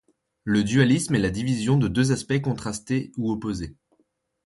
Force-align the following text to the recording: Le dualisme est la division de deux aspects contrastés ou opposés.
Le 0.45 0.63
dualisme 0.63 1.13
est 1.13 1.19
la 1.19 1.29
division 1.29 1.77
de 1.77 1.87
deux 1.87 2.11
aspects 2.11 2.41
contrastés 2.41 3.11
ou 3.17 3.31
opposés. 3.31 3.75